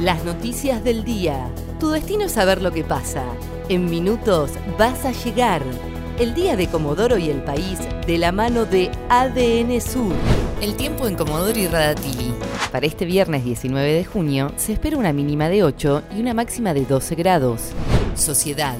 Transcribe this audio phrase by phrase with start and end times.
[0.00, 1.50] Las noticias del día.
[1.80, 3.24] Tu destino es saber lo que pasa.
[3.70, 5.62] En minutos vas a llegar.
[6.18, 10.12] El día de Comodoro y el país de la mano de ADN Sur.
[10.60, 12.34] El tiempo en Comodoro y Radatili.
[12.70, 16.74] Para este viernes 19 de junio se espera una mínima de 8 y una máxima
[16.74, 17.70] de 12 grados.
[18.14, 18.76] Sociedad.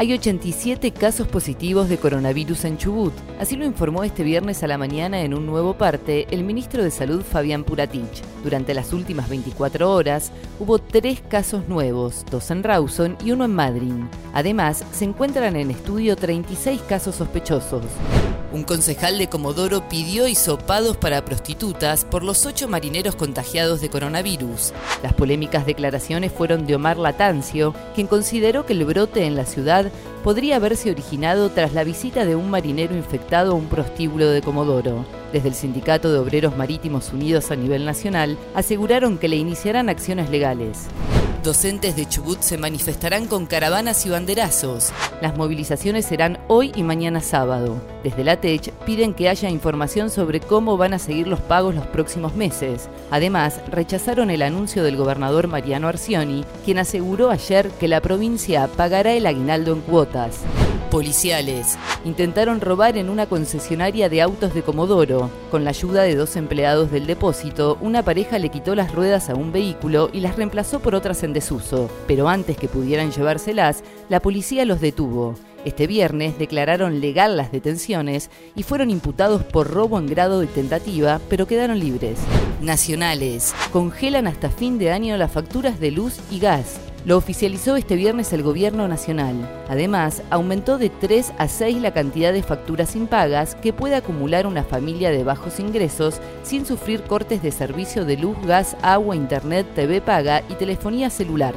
[0.00, 3.12] Hay 87 casos positivos de coronavirus en Chubut.
[3.40, 6.92] Así lo informó este viernes a la mañana en un nuevo parte el ministro de
[6.92, 8.22] Salud Fabián Puratich.
[8.44, 13.56] Durante las últimas 24 horas hubo tres casos nuevos, dos en Rawson y uno en
[13.56, 14.08] Madryn.
[14.34, 17.82] Además, se encuentran en estudio 36 casos sospechosos.
[18.50, 24.72] Un concejal de Comodoro pidió hisopados para prostitutas por los ocho marineros contagiados de coronavirus.
[25.02, 29.92] Las polémicas declaraciones fueron de Omar Latancio, quien consideró que el brote en la ciudad
[30.24, 35.04] podría haberse originado tras la visita de un marinero infectado a un prostíbulo de Comodoro.
[35.30, 40.30] Desde el Sindicato de Obreros Marítimos Unidos a nivel nacional aseguraron que le iniciarán acciones
[40.30, 40.86] legales.
[41.42, 44.90] Docentes de Chubut se manifestarán con caravanas y banderazos.
[45.22, 47.80] Las movilizaciones serán hoy y mañana sábado.
[48.02, 51.86] Desde la TECH piden que haya información sobre cómo van a seguir los pagos los
[51.86, 52.88] próximos meses.
[53.12, 59.12] Además, rechazaron el anuncio del gobernador Mariano Arcioni, quien aseguró ayer que la provincia pagará
[59.12, 60.40] el aguinaldo en cuotas.
[60.90, 65.30] Policiales intentaron robar en una concesionaria de autos de Comodoro.
[65.50, 69.34] Con la ayuda de dos empleados del depósito, una pareja le quitó las ruedas a
[69.34, 71.90] un vehículo y las reemplazó por otras en desuso.
[72.06, 75.34] Pero antes que pudieran llevárselas, la policía los detuvo.
[75.66, 81.20] Este viernes declararon legal las detenciones y fueron imputados por robo en grado de tentativa,
[81.28, 82.18] pero quedaron libres.
[82.62, 83.54] Nacionales.
[83.72, 86.80] Congelan hasta fin de año las facturas de luz y gas.
[87.04, 89.36] Lo oficializó este viernes el Gobierno Nacional.
[89.68, 94.64] Además, aumentó de 3 a 6 la cantidad de facturas impagas que puede acumular una
[94.64, 100.00] familia de bajos ingresos sin sufrir cortes de servicio de luz, gas, agua, internet, TV
[100.00, 101.54] paga y telefonía celular.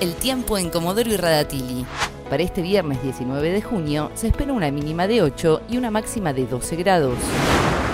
[0.00, 1.86] El tiempo en Comodoro y Radatili.
[2.32, 6.32] Para este viernes 19 de junio se espera una mínima de 8 y una máxima
[6.32, 7.18] de 12 grados.